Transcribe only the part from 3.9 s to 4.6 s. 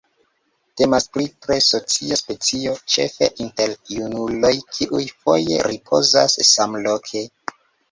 junuloj